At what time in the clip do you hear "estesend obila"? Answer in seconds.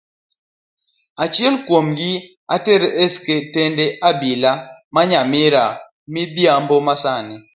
3.03-4.51